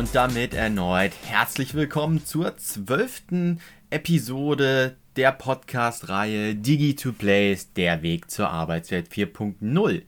Und 0.00 0.14
damit 0.14 0.54
erneut 0.54 1.12
herzlich 1.26 1.74
willkommen 1.74 2.24
zur 2.24 2.56
zwölften 2.56 3.60
Episode 3.90 4.96
der 5.16 5.30
Podcast-Reihe 5.30 6.52
Digi2Plays, 6.52 7.66
der 7.76 8.00
Weg 8.00 8.30
zur 8.30 8.48
Arbeitswelt 8.48 9.10
4.0. 9.10 10.00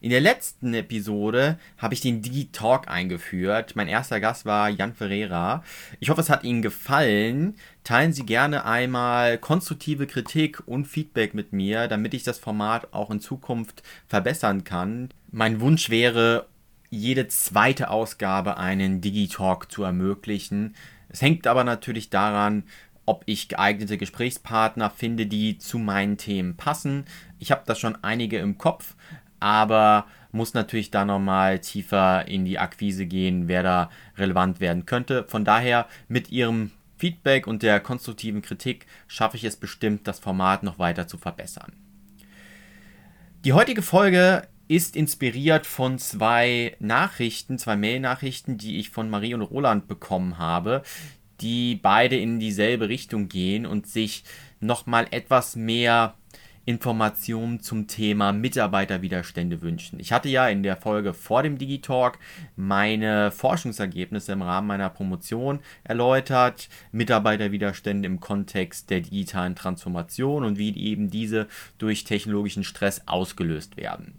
In 0.00 0.10
der 0.10 0.20
letzten 0.20 0.74
Episode 0.74 1.56
habe 1.76 1.94
ich 1.94 2.00
den 2.00 2.20
Digi-Talk 2.20 2.88
eingeführt. 2.88 3.76
Mein 3.76 3.86
erster 3.86 4.18
Gast 4.18 4.44
war 4.44 4.70
Jan 4.70 4.92
Ferreira. 4.92 5.62
Ich 6.00 6.10
hoffe, 6.10 6.20
es 6.20 6.30
hat 6.30 6.42
Ihnen 6.42 6.60
gefallen. 6.60 7.54
Teilen 7.84 8.12
Sie 8.12 8.26
gerne 8.26 8.64
einmal 8.64 9.38
konstruktive 9.38 10.08
Kritik 10.08 10.66
und 10.66 10.86
Feedback 10.86 11.34
mit 11.34 11.52
mir, 11.52 11.86
damit 11.86 12.12
ich 12.12 12.24
das 12.24 12.40
Format 12.40 12.92
auch 12.92 13.12
in 13.12 13.20
Zukunft 13.20 13.84
verbessern 14.08 14.64
kann. 14.64 15.10
Mein 15.30 15.60
Wunsch 15.60 15.90
wäre, 15.90 16.48
jede 16.90 17.28
zweite 17.28 17.90
Ausgabe 17.90 18.56
einen 18.56 19.00
Digitalk 19.00 19.70
zu 19.70 19.82
ermöglichen. 19.82 20.74
Es 21.08 21.22
hängt 21.22 21.46
aber 21.46 21.64
natürlich 21.64 22.10
daran, 22.10 22.64
ob 23.06 23.22
ich 23.26 23.48
geeignete 23.48 23.96
Gesprächspartner 23.96 24.90
finde, 24.90 25.26
die 25.26 25.58
zu 25.58 25.78
meinen 25.78 26.18
Themen 26.18 26.56
passen. 26.56 27.06
Ich 27.38 27.50
habe 27.50 27.62
da 27.66 27.74
schon 27.74 27.96
einige 28.02 28.38
im 28.38 28.58
Kopf, 28.58 28.94
aber 29.40 30.06
muss 30.30 30.54
natürlich 30.54 30.90
da 30.90 31.04
nochmal 31.04 31.58
tiefer 31.60 32.28
in 32.28 32.44
die 32.44 32.58
Akquise 32.58 33.06
gehen, 33.06 33.48
wer 33.48 33.62
da 33.62 33.90
relevant 34.16 34.60
werden 34.60 34.84
könnte. 34.84 35.24
Von 35.24 35.44
daher 35.44 35.86
mit 36.08 36.30
Ihrem 36.30 36.72
Feedback 36.98 37.46
und 37.46 37.62
der 37.62 37.80
konstruktiven 37.80 38.42
Kritik 38.42 38.86
schaffe 39.06 39.36
ich 39.36 39.44
es 39.44 39.56
bestimmt, 39.56 40.06
das 40.06 40.18
Format 40.18 40.62
noch 40.62 40.78
weiter 40.78 41.06
zu 41.06 41.16
verbessern. 41.16 41.72
Die 43.44 43.52
heutige 43.52 43.82
Folge 43.82 44.48
ist 44.68 44.96
inspiriert 44.96 45.66
von 45.66 45.98
zwei 45.98 46.76
Nachrichten, 46.78 47.58
zwei 47.58 47.76
Mail-Nachrichten, 47.76 48.58
die 48.58 48.78
ich 48.78 48.90
von 48.90 49.10
Marie 49.10 49.34
und 49.34 49.42
Roland 49.42 49.88
bekommen 49.88 50.38
habe, 50.38 50.82
die 51.40 51.76
beide 51.76 52.16
in 52.16 52.38
dieselbe 52.38 52.88
Richtung 52.88 53.28
gehen 53.28 53.64
und 53.64 53.86
sich 53.86 54.24
nochmal 54.60 55.06
etwas 55.10 55.56
mehr 55.56 56.14
Informationen 56.68 57.60
zum 57.60 57.86
Thema 57.86 58.34
Mitarbeiterwiderstände 58.34 59.62
wünschen. 59.62 59.98
Ich 60.00 60.12
hatte 60.12 60.28
ja 60.28 60.48
in 60.48 60.62
der 60.62 60.76
Folge 60.76 61.14
vor 61.14 61.42
dem 61.42 61.56
Digitalk 61.56 62.18
meine 62.56 63.30
Forschungsergebnisse 63.30 64.32
im 64.32 64.42
Rahmen 64.42 64.66
meiner 64.66 64.90
Promotion 64.90 65.60
erläutert, 65.82 66.68
Mitarbeiterwiderstände 66.92 68.06
im 68.06 68.20
Kontext 68.20 68.90
der 68.90 69.00
digitalen 69.00 69.56
Transformation 69.56 70.44
und 70.44 70.58
wie 70.58 70.76
eben 70.76 71.08
diese 71.08 71.48
durch 71.78 72.04
technologischen 72.04 72.64
Stress 72.64 73.00
ausgelöst 73.06 73.78
werden. 73.78 74.12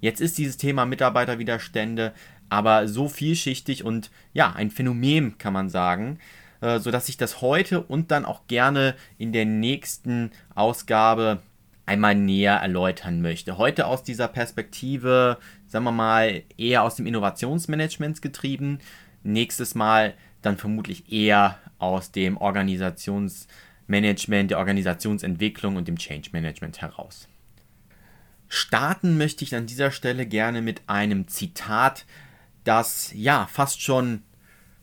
Jetzt 0.00 0.20
ist 0.20 0.38
dieses 0.38 0.56
Thema 0.56 0.86
Mitarbeiterwiderstände 0.86 2.12
aber 2.48 2.88
so 2.88 3.08
vielschichtig 3.08 3.84
und 3.84 4.10
ja, 4.32 4.52
ein 4.52 4.70
Phänomen 4.70 5.38
kann 5.38 5.52
man 5.52 5.68
sagen, 5.68 6.18
äh, 6.60 6.78
sodass 6.78 7.08
ich 7.08 7.16
das 7.16 7.40
heute 7.40 7.82
und 7.82 8.10
dann 8.10 8.24
auch 8.24 8.46
gerne 8.46 8.94
in 9.18 9.32
der 9.32 9.44
nächsten 9.44 10.30
Ausgabe 10.54 11.40
einmal 11.86 12.14
näher 12.14 12.56
erläutern 12.56 13.22
möchte. 13.22 13.58
Heute 13.58 13.86
aus 13.86 14.02
dieser 14.02 14.28
Perspektive, 14.28 15.38
sagen 15.66 15.84
wir 15.84 15.92
mal, 15.92 16.42
eher 16.56 16.82
aus 16.82 16.96
dem 16.96 17.06
Innovationsmanagement 17.06 18.22
getrieben. 18.22 18.78
Nächstes 19.22 19.74
Mal 19.74 20.14
dann 20.42 20.56
vermutlich 20.56 21.12
eher 21.12 21.58
aus 21.78 22.12
dem 22.12 22.36
Organisationsmanagement, 22.36 24.50
der 24.50 24.58
Organisationsentwicklung 24.58 25.76
und 25.76 25.88
dem 25.88 25.98
Change 25.98 26.30
Management 26.32 26.80
heraus. 26.80 27.28
Starten 28.48 29.18
möchte 29.18 29.44
ich 29.44 29.54
an 29.54 29.66
dieser 29.66 29.90
Stelle 29.90 30.26
gerne 30.26 30.62
mit 30.62 30.82
einem 30.86 31.28
Zitat, 31.28 32.04
das 32.64 33.12
ja 33.14 33.48
fast 33.50 33.82
schon 33.82 34.22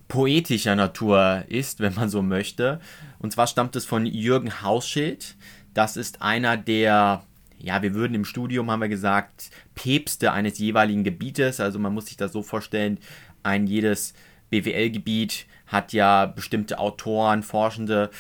poetischer 0.08 0.76
Natur 0.76 1.44
ist, 1.48 1.80
wenn 1.80 1.96
man 1.96 2.10
so 2.10 2.22
möchte. 2.22 2.80
Und 3.20 3.34
zwar 3.34 3.48
stammt 3.48 3.76
es 3.76 3.86
von 3.86 4.06
Jürgen 4.06 4.62
Hausschild. 4.62 5.36
Das 5.74 5.98
ist 5.98 6.22
einer 6.22 6.56
der, 6.56 7.24
ja, 7.58 7.82
wir 7.82 7.94
würden 7.94 8.14
im 8.14 8.26
Studium, 8.26 8.70
haben 8.70 8.82
wir 8.82 8.90
gesagt, 8.90 9.50
Päpste 9.76 10.32
eines 10.32 10.60
jeweiligen 10.60 11.04
Gebietes. 11.04 11.60
Also 11.60 11.80
man 11.80 11.94
muss 11.94 12.08
sich 12.08 12.18
das 12.18 12.32
so 12.32 12.44
vorstellen, 12.44 13.00
ein 13.42 13.66
jedes 13.68 14.14
BWL-Gebiet 14.50 15.48
hat 15.66 15.94
ja 15.94 16.28
bestimmte 16.28 16.78
Autoren, 16.78 17.42
Forschende, 17.42 18.12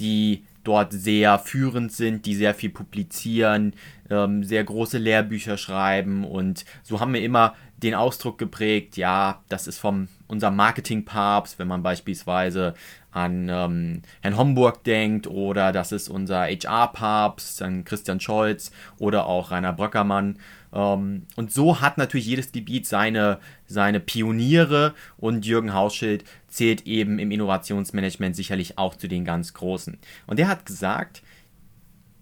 die 0.00 0.46
dort 0.66 0.92
sehr 0.92 1.38
führend 1.38 1.92
sind, 1.92 2.26
die 2.26 2.34
sehr 2.34 2.54
viel 2.54 2.70
publizieren, 2.70 3.74
ähm, 4.10 4.44
sehr 4.44 4.64
große 4.64 4.98
Lehrbücher 4.98 5.56
schreiben 5.56 6.24
und 6.24 6.64
so 6.82 7.00
haben 7.00 7.14
wir 7.14 7.22
immer 7.22 7.54
den 7.76 7.94
Ausdruck 7.94 8.38
geprägt, 8.38 8.96
ja, 8.96 9.42
das 9.48 9.66
ist 9.66 9.78
vom 9.78 10.08
unserem 10.28 10.56
Marketing-Papst, 10.56 11.58
wenn 11.58 11.68
man 11.68 11.82
beispielsweise 11.82 12.74
an 13.10 13.48
ähm, 13.48 14.02
Herrn 14.20 14.36
Homburg 14.36 14.84
denkt 14.84 15.26
oder 15.26 15.72
das 15.72 15.92
ist 15.92 16.08
unser 16.08 16.44
HR-Papst, 16.44 17.62
an 17.62 17.84
Christian 17.84 18.20
Scholz 18.20 18.72
oder 18.98 19.26
auch 19.26 19.50
Rainer 19.50 19.72
Bröckermann. 19.72 20.38
Ähm, 20.72 21.26
und 21.36 21.52
so 21.52 21.80
hat 21.80 21.98
natürlich 21.98 22.26
jedes 22.26 22.52
Gebiet 22.52 22.86
seine, 22.86 23.38
seine 23.66 24.00
Pioniere 24.00 24.94
und 25.16 25.46
Jürgen 25.46 25.74
Hausschild 25.74 26.24
zählt 26.48 26.86
eben 26.86 27.18
im 27.18 27.30
Innovationsmanagement 27.30 28.36
sicherlich 28.36 28.78
auch 28.78 28.96
zu 28.96 29.08
den 29.08 29.24
ganz 29.24 29.54
Großen. 29.54 29.98
Und 30.26 30.38
der 30.38 30.48
hat 30.48 30.66
gesagt, 30.66 31.22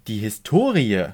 die 0.07 0.19
Historie 0.19 1.07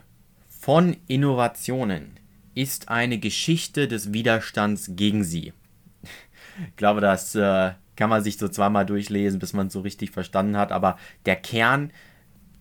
von 0.49 0.97
Innovationen 1.07 2.19
ist 2.55 2.89
eine 2.89 3.19
Geschichte 3.19 3.89
des 3.89 4.13
Widerstands 4.13 4.91
gegen 4.95 5.25
sie. 5.25 5.53
Ich 6.69 6.77
glaube, 6.77 7.01
das 7.01 7.35
äh, 7.35 7.73
kann 7.97 8.11
man 8.11 8.23
sich 8.23 8.39
so 8.39 8.49
zweimal 8.49 8.85
durchlesen, 8.85 9.39
bis 9.39 9.53
man 9.53 9.69
es 9.69 9.73
so 9.73 9.81
richtig 9.81 10.11
verstanden 10.11 10.57
hat, 10.57 10.73
aber 10.73 10.99
der 11.27 11.37
Kern 11.37 11.93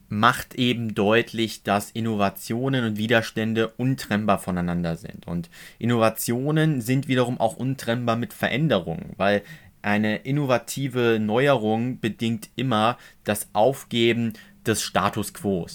macht 0.09 0.55
eben 0.55 0.95
deutlich, 0.95 1.63
dass 1.63 1.91
Innovationen 1.91 2.83
und 2.83 2.97
Widerstände 2.97 3.69
untrennbar 3.77 4.39
voneinander 4.39 4.97
sind. 4.97 5.27
Und 5.27 5.49
Innovationen 5.77 6.81
sind 6.81 7.07
wiederum 7.07 7.39
auch 7.39 7.55
untrennbar 7.55 8.15
mit 8.15 8.33
Veränderungen, 8.33 9.13
weil 9.17 9.43
eine 9.81 10.17
innovative 10.17 11.19
Neuerung 11.21 11.99
bedingt 11.99 12.49
immer 12.55 12.97
das 13.23 13.49
Aufgeben 13.53 14.33
des 14.65 14.81
Status 14.81 15.33
quo. 15.33 15.67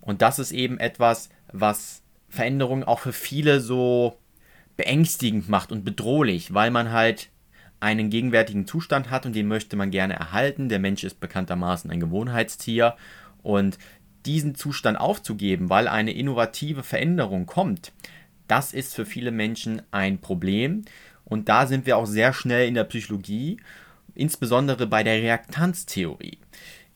Und 0.00 0.22
das 0.22 0.38
ist 0.38 0.52
eben 0.52 0.78
etwas, 0.78 1.30
was 1.52 2.02
Veränderungen 2.28 2.84
auch 2.84 3.00
für 3.00 3.12
viele 3.12 3.60
so 3.60 4.16
beängstigend 4.76 5.48
macht 5.48 5.72
und 5.72 5.84
bedrohlich, 5.84 6.54
weil 6.54 6.70
man 6.70 6.92
halt 6.92 7.30
einen 7.80 8.10
gegenwärtigen 8.10 8.66
Zustand 8.66 9.10
hat 9.10 9.26
und 9.26 9.34
den 9.34 9.48
möchte 9.48 9.74
man 9.76 9.90
gerne 9.90 10.14
erhalten. 10.14 10.68
Der 10.68 10.78
Mensch 10.78 11.02
ist 11.02 11.18
bekanntermaßen 11.18 11.90
ein 11.90 12.00
Gewohnheitstier 12.00 12.94
und 13.42 13.78
diesen 14.26 14.54
Zustand 14.54 14.98
aufzugeben, 14.98 15.70
weil 15.70 15.88
eine 15.88 16.12
innovative 16.12 16.82
Veränderung 16.82 17.46
kommt, 17.46 17.92
das 18.48 18.72
ist 18.72 18.94
für 18.94 19.06
viele 19.06 19.30
Menschen 19.30 19.82
ein 19.92 20.18
Problem. 20.18 20.84
Und 21.24 21.48
da 21.48 21.66
sind 21.66 21.86
wir 21.86 21.96
auch 21.96 22.06
sehr 22.06 22.32
schnell 22.32 22.66
in 22.66 22.74
der 22.74 22.84
Psychologie, 22.84 23.60
insbesondere 24.14 24.86
bei 24.88 25.04
der 25.04 25.22
Reaktanztheorie. 25.22 26.38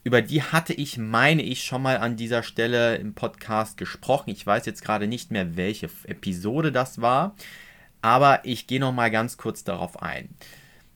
Über 0.02 0.20
die 0.20 0.42
hatte 0.42 0.74
ich, 0.74 0.98
meine 0.98 1.42
ich, 1.42 1.64
schon 1.64 1.80
mal 1.80 1.96
an 1.98 2.16
dieser 2.16 2.42
Stelle 2.42 2.96
im 2.96 3.14
Podcast 3.14 3.76
gesprochen. 3.76 4.30
Ich 4.30 4.44
weiß 4.46 4.66
jetzt 4.66 4.84
gerade 4.84 5.06
nicht 5.06 5.30
mehr, 5.30 5.56
welche 5.56 5.88
Episode 6.04 6.72
das 6.72 7.00
war, 7.00 7.36
aber 8.02 8.40
ich 8.44 8.66
gehe 8.66 8.80
noch 8.80 8.92
mal 8.92 9.10
ganz 9.10 9.38
kurz 9.38 9.64
darauf 9.64 10.02
ein. 10.02 10.28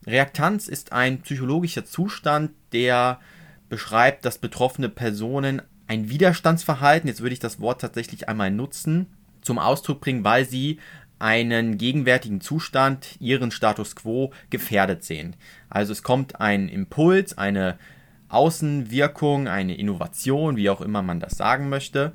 Reaktanz 0.07 0.69
ist 0.69 0.93
ein 0.93 1.23
psychologischer 1.23 1.85
Zustand, 1.85 2.51
der 2.73 3.21
beschreibt, 3.69 4.25
dass 4.25 4.39
betroffene 4.39 4.89
Personen 4.89 5.63
ein 5.87 6.11
Widerstandsverhalten, 6.11 7.09
jetzt 7.09 7.21
würde 7.21 7.33
ich 7.33 7.41
das 7.41 7.61
Wort 7.61 7.81
tatsächlich 7.81 8.29
einmal 8.29 8.51
nutzen, 8.51 9.07
zum 9.41 9.59
Ausdruck 9.59 10.01
bringen, 10.01 10.25
weil 10.25 10.45
sie 10.45 10.79
einen 11.19 11.79
gegenwärtigen 11.79 12.41
Zustand, 12.41 13.17
ihren 13.21 13.51
Status 13.51 13.97
quo 13.97 14.33
gefährdet 14.51 15.05
sehen. 15.05 15.35
Also 15.69 15.93
es 15.93 16.03
kommt 16.03 16.41
ein 16.41 16.69
Impuls, 16.69 17.37
eine 17.37 17.79
Außenwirkung, 18.29 19.49
eine 19.49 19.77
Innovation, 19.77 20.57
wie 20.57 20.71
auch 20.71 20.81
immer 20.81 21.03
man 21.03 21.21
das 21.21 21.37
sagen 21.37 21.69
möchte. 21.69 22.13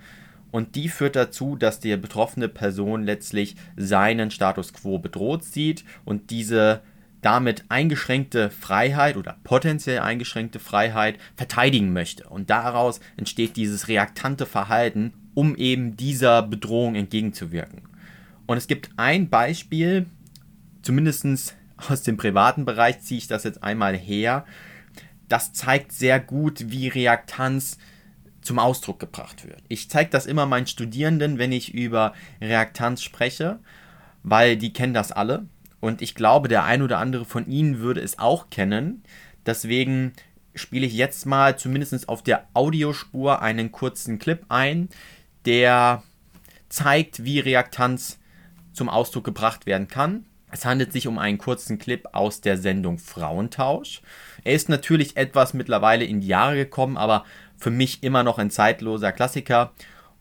Und 0.52 0.76
die 0.76 0.88
führt 0.88 1.16
dazu, 1.16 1.56
dass 1.56 1.80
die 1.80 1.98
betroffene 1.98 2.48
Person 2.48 3.04
letztlich 3.04 3.56
seinen 3.76 4.30
Status 4.30 4.72
quo 4.72 5.00
bedroht 5.00 5.44
sieht 5.44 5.84
und 6.06 6.30
diese 6.30 6.82
damit 7.24 7.66
eingeschränkte 7.70 8.50
Freiheit 8.50 9.18
oder 9.18 9.38
potenziell 9.44 10.00
eingeschränkte 10.00 10.60
Freiheit 10.60 11.18
verteidigen 11.36 11.94
möchte. 11.94 12.30
Und 12.30 12.50
daraus 12.50 13.00
entsteht 13.18 13.56
dieses 13.56 13.88
reaktante 13.88 14.46
Verhalten, 14.46 15.14
um 15.34 15.56
eben 15.56 15.98
dieser 15.98 16.44
Bedrohung 16.44 16.96
entgegenzuwirken. 16.96 17.82
Und 18.46 18.58
es 18.58 18.68
gibt 18.68 18.92
ein 18.98 19.30
Beispiel, 19.30 20.06
zumindest 20.82 21.56
aus 21.78 22.04
dem 22.04 22.18
privaten 22.18 22.66
Bereich 22.66 23.00
ziehe 23.00 23.18
ich 23.18 23.28
das 23.28 23.44
jetzt 23.44 23.64
einmal 23.64 23.98
her. 23.98 24.46
Das 25.30 25.54
zeigt 25.54 25.92
sehr 25.92 26.20
gut, 26.20 26.66
wie 26.72 26.88
Reaktanz 26.88 27.78
zum 28.42 28.60
Ausdruck 28.60 29.00
gebracht 29.00 29.48
wird. 29.48 29.64
Ich 29.70 29.90
zeige 29.90 30.10
das 30.10 30.26
immer 30.26 30.46
meinen 30.46 30.68
Studierenden, 30.68 31.38
wenn 31.38 31.52
ich 31.52 31.74
über 31.74 32.14
Reaktanz 32.42 33.02
spreche, 33.02 33.60
weil 34.24 34.58
die 34.58 34.74
kennen 34.74 34.94
das 34.94 35.12
alle. 35.12 35.48
Und 35.84 36.02
ich 36.02 36.16
glaube, 36.16 36.48
der 36.48 36.64
ein 36.64 36.82
oder 36.82 36.98
andere 36.98 37.26
von 37.26 37.46
Ihnen 37.46 37.80
würde 37.80 38.00
es 38.00 38.18
auch 38.18 38.50
kennen. 38.50 39.04
Deswegen 39.46 40.14
spiele 40.56 40.86
ich 40.86 40.94
jetzt 40.94 41.26
mal 41.26 41.58
zumindest 41.60 42.08
auf 42.08 42.24
der 42.24 42.48
Audiospur 42.54 43.42
einen 43.42 43.74
kurzen 43.74 44.18
Clip 44.18 44.46
ein, 44.48 44.88
der 45.44 46.02
zeigt, 46.70 47.26
wie 47.26 47.40
Reaktanz 47.40 48.18
zum 48.72 48.88
Ausdruck 48.88 49.26
gebracht 49.26 49.66
werden 49.66 49.90
kann. 49.90 50.26
Es 50.54 50.64
handelt 50.64 50.94
sich 50.94 51.06
um 51.06 51.20
einen 51.20 51.38
kurzen 51.38 51.80
Clip 51.80 52.08
aus 52.14 52.40
der 52.40 52.58
Sendung 52.58 52.98
Frauentausch. 52.98 54.02
Er 54.46 54.54
ist 54.54 54.70
natürlich 54.70 55.18
etwas 55.18 55.54
mittlerweile 55.54 56.06
in 56.06 56.22
die 56.22 56.28
Jahre 56.28 56.56
gekommen, 56.56 56.96
aber 56.96 57.26
für 57.58 57.72
mich 57.72 58.04
immer 58.04 58.24
noch 58.24 58.38
ein 58.38 58.52
zeitloser 58.52 59.12
Klassiker. 59.12 59.74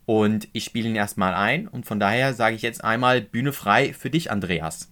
Und 0.07 0.49
ich 0.55 0.65
spiele 0.65 0.89
ihn 0.89 0.97
erstmal 0.97 1.35
ein 1.35 1.69
und 1.69 1.87
von 1.87 2.01
daher 2.01 2.35
sage 2.35 2.57
ich 2.57 2.63
jetzt 2.63 2.83
einmal 2.83 3.21
Bühne 3.21 3.53
frei 3.53 3.93
für 3.93 4.11
dich, 4.11 4.29
Andreas. 4.29 4.92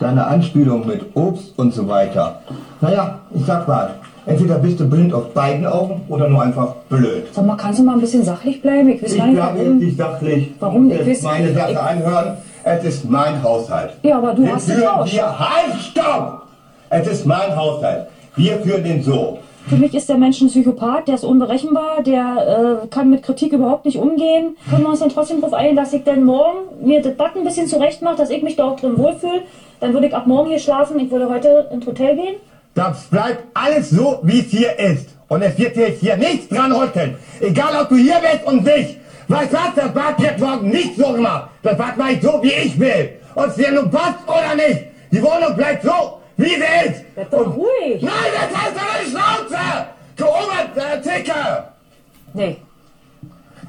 Deine 0.00 0.26
Anspielung 0.26 0.86
mit 0.86 1.14
Obst 1.14 1.52
und 1.58 1.74
so 1.74 1.86
weiter. 1.86 2.40
Naja, 2.80 3.18
ich 3.34 3.44
sag 3.44 3.68
mal, 3.68 3.96
entweder 4.24 4.54
bist 4.54 4.80
du 4.80 4.88
blind 4.88 5.12
auf 5.12 5.34
beiden 5.34 5.66
Augen 5.66 6.00
oder 6.08 6.26
nur 6.26 6.40
einfach 6.42 6.74
blöd. 6.88 7.26
Sag 7.32 7.44
mal, 7.44 7.56
kannst 7.56 7.80
du 7.80 7.82
mal 7.84 7.92
ein 7.92 8.00
bisschen 8.00 8.24
sachlich 8.24 8.62
bleiben? 8.62 8.88
Ich 8.88 9.02
weiß 9.02 9.12
ich 9.12 9.18
gar 9.18 9.26
nicht, 9.26 9.38
warum. 9.38 9.78
nicht 9.78 9.98
sachlich. 9.98 10.54
Warum? 10.58 10.90
Ich 10.90 11.04
will 11.04 11.18
meine 11.22 11.52
Sache 11.52 11.72
ich, 11.72 11.78
anhören. 11.78 12.38
Es 12.64 12.84
ist 12.84 13.10
mein 13.10 13.42
Haushalt. 13.42 13.90
Ja, 14.02 14.16
aber 14.16 14.32
du 14.32 14.42
wir 14.42 14.54
hast 14.54 14.70
den 14.70 14.80
Tausch. 14.80 15.12
Wir, 15.12 15.38
halt, 15.38 15.78
stopp! 15.78 16.46
Es 16.88 17.06
ist 17.06 17.26
mein 17.26 17.54
Haushalt. 17.54 18.06
Wir 18.36 18.56
führen 18.60 18.82
den 18.82 19.02
so. 19.02 19.38
Für 19.66 19.76
mich 19.76 19.94
ist 19.94 20.08
der 20.08 20.16
Mensch 20.16 20.40
ein 20.40 20.48
Psychopath, 20.48 21.08
der 21.08 21.16
ist 21.16 21.24
unberechenbar, 21.24 22.02
der 22.02 22.80
äh, 22.84 22.86
kann 22.88 23.10
mit 23.10 23.22
Kritik 23.22 23.52
überhaupt 23.52 23.84
nicht 23.84 23.98
umgehen. 23.98 24.56
Können 24.70 24.82
wir 24.82 24.88
uns 24.88 25.00
dann 25.00 25.10
trotzdem 25.10 25.42
darauf 25.42 25.52
einigen, 25.52 25.76
dass 25.76 25.92
ich 25.92 26.04
dann 26.04 26.24
morgen 26.24 26.60
mir 26.82 27.02
das 27.02 27.14
Bad 27.16 27.36
ein 27.36 27.44
bisschen 27.44 27.66
zurecht 27.66 28.00
mache, 28.00 28.16
dass 28.16 28.30
ich 28.30 28.42
mich 28.42 28.56
da 28.56 28.64
auch 28.64 28.80
drin 28.80 28.96
wohlfühle? 28.96 29.42
Dann 29.80 29.94
würde 29.94 30.08
ich 30.08 30.14
ab 30.14 30.26
morgen 30.26 30.50
hier 30.50 30.58
schlafen, 30.58 30.98
ich 31.00 31.10
würde 31.10 31.28
heute 31.28 31.68
ins 31.72 31.86
Hotel 31.86 32.14
gehen. 32.14 32.36
Das 32.74 33.04
bleibt 33.04 33.44
alles 33.54 33.90
so, 33.90 34.20
wie 34.22 34.40
es 34.40 34.46
hier 34.46 34.78
ist. 34.78 35.08
Und 35.28 35.42
es 35.42 35.58
wird 35.58 35.74
sich 35.74 36.00
hier 36.00 36.16
nichts 36.16 36.48
dran 36.48 36.72
rütteln. 36.72 37.16
Egal, 37.40 37.80
ob 37.80 37.88
du 37.88 37.96
hier 37.96 38.20
bist 38.20 38.44
und 38.44 38.64
nicht. 38.64 38.98
Weißt 39.28 39.52
du 39.52 39.56
was, 39.56 39.74
das 39.76 39.92
Bad 39.92 40.20
wird 40.20 40.38
morgen 40.38 40.70
nicht 40.70 40.96
so 40.96 41.12
gemacht. 41.12 41.50
Das 41.62 41.78
Bad 41.78 41.96
mache 41.96 42.12
ich 42.12 42.22
so, 42.22 42.40
wie 42.42 42.52
ich 42.52 42.78
will. 42.78 43.10
Ob 43.34 43.46
es 43.46 43.54
dir 43.54 43.70
nun 43.70 43.90
passt 43.90 44.18
oder 44.26 44.54
nicht. 44.54 44.86
Die 45.12 45.22
Wohnung 45.22 45.56
bleibt 45.56 45.82
so, 45.84 46.20
wie 46.36 46.48
sie 46.48 46.88
ist. 46.88 47.14
Bleib 47.14 47.30
doch 47.30 47.56
ruhig. 47.56 48.02
Nein, 48.02 48.12
das 48.34 48.60
heißt 48.60 48.76
doch 48.76 49.04
die 49.04 49.10
Schnauze. 49.10 49.86
Du 50.16 50.24
Oberzicke. 50.26 51.64
Nee. 52.34 52.56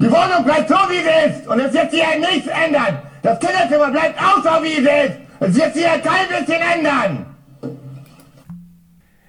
Die 0.00 0.10
Wohnung 0.10 0.44
bleibt 0.44 0.68
so, 0.68 0.74
wie 0.88 0.98
sie 0.98 1.30
ist. 1.30 1.46
Und 1.48 1.60
es 1.60 1.72
wird 1.72 1.90
sich 1.90 2.06
halt 2.06 2.20
nichts 2.20 2.48
ändern. 2.48 2.98
Das 3.22 3.38
Kinderzimmer 3.38 3.90
bleibt 3.90 4.18
auch 4.18 4.42
so, 4.42 4.64
wie 4.64 4.72
es 4.72 5.10
ist. 5.10 5.16
Es 5.44 5.56
wird 5.56 5.74
sich 5.74 5.88
halt 5.88 6.04
kein 6.04 6.28
bisschen 6.28 6.62
ändern. 6.62 7.26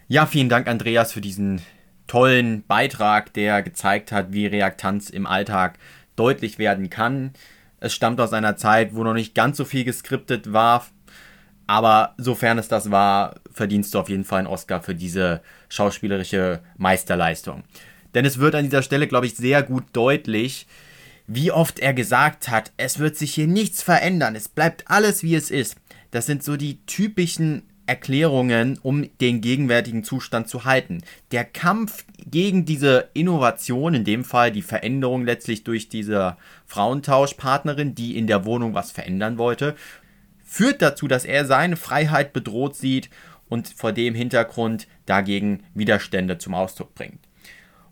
Ja, 0.07 0.27
vielen 0.27 0.47
Dank, 0.47 0.67
Andreas, 0.67 1.11
für 1.11 1.21
diesen 1.21 1.59
tollen 2.05 2.63
Beitrag, 2.67 3.33
der 3.33 3.63
gezeigt 3.63 4.11
hat, 4.11 4.31
wie 4.31 4.45
Reaktanz 4.45 5.09
im 5.09 5.25
Alltag 5.25 5.79
deutlich 6.15 6.59
werden 6.59 6.91
kann. 6.91 7.31
Es 7.79 7.95
stammt 7.95 8.21
aus 8.21 8.31
einer 8.31 8.57
Zeit, 8.57 8.93
wo 8.93 9.03
noch 9.03 9.15
nicht 9.15 9.33
ganz 9.33 9.57
so 9.57 9.65
viel 9.65 9.85
geskriptet 9.85 10.53
war. 10.53 10.85
Aber 11.65 12.13
sofern 12.17 12.59
es 12.59 12.67
das 12.67 12.91
war, 12.91 13.35
verdienst 13.51 13.93
du 13.95 13.99
auf 13.99 14.09
jeden 14.09 14.25
Fall 14.25 14.39
einen 14.39 14.47
Oscar 14.47 14.83
für 14.83 14.93
diese 14.93 15.41
schauspielerische 15.69 16.59
Meisterleistung. 16.77 17.63
Denn 18.13 18.25
es 18.25 18.37
wird 18.37 18.53
an 18.53 18.65
dieser 18.65 18.83
Stelle, 18.83 19.07
glaube 19.07 19.25
ich, 19.25 19.35
sehr 19.35 19.63
gut 19.63 19.85
deutlich, 19.93 20.67
wie 21.27 21.51
oft 21.51 21.79
er 21.79 21.93
gesagt 21.93 22.49
hat, 22.49 22.71
es 22.77 22.99
wird 22.99 23.15
sich 23.15 23.33
hier 23.33 23.47
nichts 23.47 23.81
verändern, 23.81 24.35
es 24.35 24.49
bleibt 24.49 24.89
alles 24.89 25.23
wie 25.23 25.35
es 25.35 25.51
ist. 25.51 25.77
Das 26.13 26.27
sind 26.27 26.43
so 26.43 26.57
die 26.57 26.77
typischen 26.85 27.63
Erklärungen, 27.87 28.77
um 28.83 29.09
den 29.17 29.41
gegenwärtigen 29.41 30.03
Zustand 30.03 30.47
zu 30.47 30.63
halten. 30.63 31.01
Der 31.31 31.43
Kampf 31.43 32.05
gegen 32.23 32.65
diese 32.65 33.09
Innovation, 33.15 33.95
in 33.95 34.05
dem 34.05 34.23
Fall 34.23 34.51
die 34.51 34.61
Veränderung 34.61 35.25
letztlich 35.25 35.63
durch 35.63 35.89
diese 35.89 36.37
Frauentauschpartnerin, 36.67 37.95
die 37.95 38.15
in 38.15 38.27
der 38.27 38.45
Wohnung 38.45 38.75
was 38.75 38.91
verändern 38.91 39.39
wollte, 39.39 39.75
führt 40.45 40.83
dazu, 40.83 41.07
dass 41.07 41.25
er 41.25 41.45
seine 41.45 41.77
Freiheit 41.77 42.31
bedroht 42.31 42.75
sieht 42.75 43.09
und 43.49 43.67
vor 43.67 43.91
dem 43.91 44.13
Hintergrund 44.13 44.87
dagegen 45.07 45.63
Widerstände 45.73 46.37
zum 46.37 46.53
Ausdruck 46.53 46.93
bringt. 46.93 47.27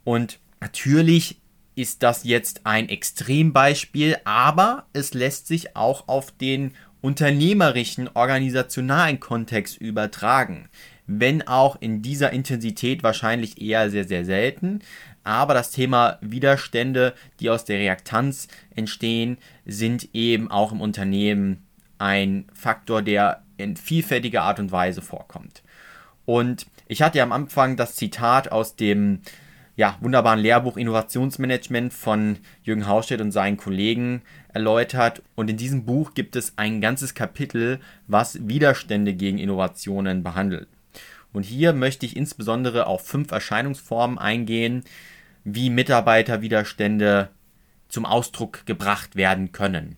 Und 0.03 0.39
natürlich 0.59 1.41
ist 1.73 2.03
das 2.03 2.23
jetzt 2.23 2.67
ein 2.67 2.87
Extrembeispiel, 2.87 4.17
aber 4.25 4.85
es 4.93 5.15
lässt 5.15 5.47
sich 5.47 5.75
auch 5.75 6.07
auf 6.07 6.29
den 6.29 6.75
unternehmerischen, 7.01 8.09
organisationalen 8.13 9.19
Kontext 9.19 9.77
übertragen. 9.77 10.69
Wenn 11.07 11.47
auch 11.47 11.81
in 11.81 12.01
dieser 12.01 12.31
Intensität 12.31 13.03
wahrscheinlich 13.03 13.61
eher 13.61 13.89
sehr, 13.89 14.05
sehr 14.05 14.23
selten. 14.23 14.79
Aber 15.23 15.53
das 15.53 15.71
Thema 15.71 16.17
Widerstände, 16.21 17.13
die 17.39 17.49
aus 17.49 17.65
der 17.65 17.79
Reaktanz 17.79 18.47
entstehen, 18.75 19.37
sind 19.65 20.09
eben 20.13 20.49
auch 20.49 20.71
im 20.71 20.81
Unternehmen 20.81 21.63
ein 21.97 22.45
Faktor, 22.53 23.01
der 23.01 23.43
in 23.57 23.75
vielfältiger 23.77 24.43
Art 24.43 24.59
und 24.59 24.71
Weise 24.71 25.01
vorkommt. 25.01 25.61
Und 26.25 26.65
ich 26.87 27.01
hatte 27.01 27.19
ja 27.19 27.23
am 27.23 27.31
Anfang 27.31 27.77
das 27.77 27.95
Zitat 27.95 28.51
aus 28.51 28.75
dem 28.75 29.21
ja, 29.81 29.97
wunderbaren 29.99 30.39
Lehrbuch 30.39 30.77
Innovationsmanagement 30.77 31.91
von 31.91 32.37
Jürgen 32.61 32.85
Haustedt 32.85 33.19
und 33.19 33.31
seinen 33.31 33.57
Kollegen 33.57 34.21
erläutert. 34.53 35.23
Und 35.33 35.49
in 35.49 35.57
diesem 35.57 35.85
Buch 35.85 36.13
gibt 36.13 36.35
es 36.35 36.53
ein 36.55 36.81
ganzes 36.81 37.15
Kapitel, 37.15 37.79
was 38.05 38.47
Widerstände 38.47 39.15
gegen 39.15 39.39
Innovationen 39.39 40.21
behandelt. 40.21 40.67
Und 41.33 41.45
hier 41.45 41.73
möchte 41.73 42.05
ich 42.05 42.15
insbesondere 42.15 42.85
auf 42.85 43.07
fünf 43.07 43.31
Erscheinungsformen 43.31 44.19
eingehen, 44.19 44.83
wie 45.45 45.71
Mitarbeiterwiderstände 45.71 47.29
zum 47.89 48.05
Ausdruck 48.05 48.67
gebracht 48.67 49.15
werden 49.15 49.51
können. 49.51 49.97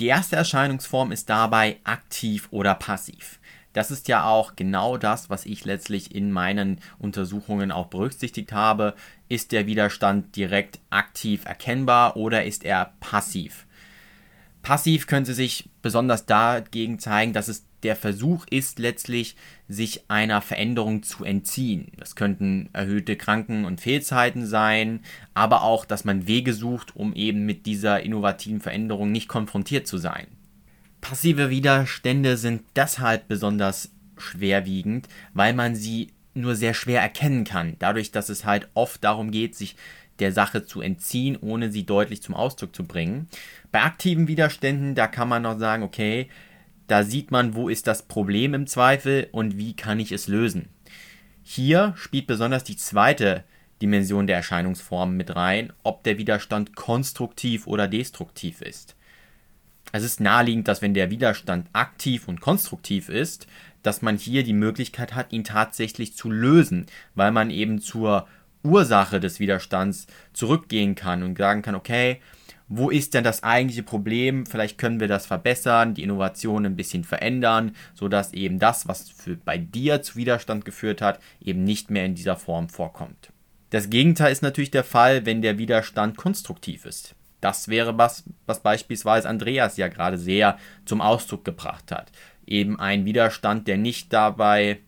Die 0.00 0.06
erste 0.06 0.36
Erscheinungsform 0.36 1.12
ist 1.12 1.28
dabei 1.28 1.76
aktiv 1.84 2.48
oder 2.50 2.74
passiv. 2.74 3.39
Das 3.72 3.90
ist 3.90 4.08
ja 4.08 4.24
auch 4.24 4.56
genau 4.56 4.96
das, 4.96 5.30
was 5.30 5.46
ich 5.46 5.64
letztlich 5.64 6.14
in 6.14 6.32
meinen 6.32 6.80
Untersuchungen 6.98 7.70
auch 7.70 7.86
berücksichtigt 7.86 8.52
habe. 8.52 8.94
Ist 9.28 9.52
der 9.52 9.66
Widerstand 9.66 10.34
direkt 10.34 10.80
aktiv 10.90 11.44
erkennbar 11.44 12.16
oder 12.16 12.44
ist 12.44 12.64
er 12.64 12.94
passiv? 12.98 13.66
Passiv 14.62 15.06
könnte 15.06 15.34
sich 15.34 15.70
besonders 15.82 16.26
dagegen 16.26 16.98
zeigen, 16.98 17.32
dass 17.32 17.48
es 17.48 17.64
der 17.82 17.96
Versuch 17.96 18.44
ist 18.50 18.78
letztlich, 18.78 19.36
sich 19.68 20.02
einer 20.08 20.42
Veränderung 20.42 21.02
zu 21.02 21.24
entziehen. 21.24 21.92
Das 21.96 22.14
könnten 22.14 22.68
erhöhte 22.74 23.16
Kranken- 23.16 23.64
und 23.64 23.80
Fehlzeiten 23.80 24.46
sein, 24.46 25.00
aber 25.32 25.62
auch, 25.62 25.86
dass 25.86 26.04
man 26.04 26.26
Wege 26.26 26.52
sucht, 26.52 26.94
um 26.94 27.14
eben 27.14 27.46
mit 27.46 27.64
dieser 27.64 28.02
innovativen 28.02 28.60
Veränderung 28.60 29.12
nicht 29.12 29.28
konfrontiert 29.28 29.86
zu 29.86 29.96
sein. 29.96 30.26
Passive 31.00 31.50
Widerstände 31.50 32.36
sind 32.36 32.62
deshalb 32.76 33.28
besonders 33.28 33.90
schwerwiegend, 34.16 35.08
weil 35.32 35.54
man 35.54 35.74
sie 35.74 36.12
nur 36.34 36.54
sehr 36.54 36.74
schwer 36.74 37.00
erkennen 37.00 37.44
kann, 37.44 37.76
dadurch, 37.78 38.12
dass 38.12 38.28
es 38.28 38.44
halt 38.44 38.68
oft 38.74 39.02
darum 39.02 39.30
geht, 39.30 39.56
sich 39.56 39.76
der 40.20 40.32
Sache 40.32 40.64
zu 40.64 40.80
entziehen, 40.80 41.36
ohne 41.40 41.72
sie 41.72 41.84
deutlich 41.84 42.22
zum 42.22 42.34
Ausdruck 42.34 42.76
zu 42.76 42.84
bringen. 42.84 43.28
Bei 43.72 43.82
aktiven 43.82 44.28
Widerständen, 44.28 44.94
da 44.94 45.06
kann 45.06 45.28
man 45.28 45.42
noch 45.42 45.58
sagen, 45.58 45.82
okay, 45.82 46.28
da 46.86 47.04
sieht 47.04 47.30
man, 47.30 47.54
wo 47.54 47.68
ist 47.68 47.86
das 47.86 48.02
Problem 48.02 48.52
im 48.52 48.66
Zweifel 48.66 49.28
und 49.32 49.56
wie 49.56 49.74
kann 49.74 50.00
ich 50.00 50.12
es 50.12 50.28
lösen. 50.28 50.68
Hier 51.42 51.94
spielt 51.96 52.26
besonders 52.26 52.64
die 52.64 52.76
zweite 52.76 53.44
Dimension 53.80 54.26
der 54.26 54.36
Erscheinungsformen 54.36 55.16
mit 55.16 55.34
rein, 55.34 55.72
ob 55.82 56.04
der 56.04 56.18
Widerstand 56.18 56.76
konstruktiv 56.76 57.66
oder 57.66 57.88
destruktiv 57.88 58.60
ist. 58.60 58.96
Es 59.92 60.04
ist 60.04 60.20
naheliegend, 60.20 60.68
dass 60.68 60.82
wenn 60.82 60.94
der 60.94 61.10
Widerstand 61.10 61.66
aktiv 61.72 62.28
und 62.28 62.40
konstruktiv 62.40 63.08
ist, 63.08 63.46
dass 63.82 64.02
man 64.02 64.16
hier 64.16 64.42
die 64.44 64.52
Möglichkeit 64.52 65.14
hat, 65.14 65.32
ihn 65.32 65.44
tatsächlich 65.44 66.14
zu 66.14 66.30
lösen, 66.30 66.86
weil 67.14 67.32
man 67.32 67.50
eben 67.50 67.80
zur 67.80 68.26
Ursache 68.62 69.20
des 69.20 69.40
Widerstands 69.40 70.06
zurückgehen 70.32 70.94
kann 70.94 71.22
und 71.22 71.38
sagen 71.38 71.62
kann, 71.62 71.74
okay, 71.74 72.20
wo 72.72 72.88
ist 72.88 73.14
denn 73.14 73.24
das 73.24 73.42
eigentliche 73.42 73.82
Problem? 73.82 74.46
Vielleicht 74.46 74.78
können 74.78 75.00
wir 75.00 75.08
das 75.08 75.26
verbessern, 75.26 75.94
die 75.94 76.04
Innovation 76.04 76.64
ein 76.64 76.76
bisschen 76.76 77.02
verändern, 77.02 77.74
sodass 77.94 78.32
eben 78.32 78.60
das, 78.60 78.86
was 78.86 79.10
für, 79.10 79.36
bei 79.36 79.58
dir 79.58 80.02
zu 80.02 80.14
Widerstand 80.14 80.64
geführt 80.64 81.02
hat, 81.02 81.18
eben 81.40 81.64
nicht 81.64 81.90
mehr 81.90 82.04
in 82.04 82.14
dieser 82.14 82.36
Form 82.36 82.68
vorkommt. 82.68 83.32
Das 83.70 83.90
Gegenteil 83.90 84.30
ist 84.30 84.42
natürlich 84.42 84.70
der 84.70 84.84
Fall, 84.84 85.26
wenn 85.26 85.42
der 85.42 85.58
Widerstand 85.58 86.16
konstruktiv 86.16 86.84
ist. 86.84 87.16
Das 87.40 87.68
wäre 87.68 87.96
was, 87.98 88.24
was 88.46 88.60
beispielsweise 88.60 89.28
Andreas 89.28 89.76
ja 89.76 89.88
gerade 89.88 90.18
sehr 90.18 90.58
zum 90.84 91.00
Ausdruck 91.00 91.44
gebracht 91.44 91.90
hat. 91.90 92.12
Eben 92.46 92.78
ein 92.78 93.04
Widerstand, 93.04 93.68
der 93.68 93.78
nicht 93.78 94.12
dabei 94.12 94.80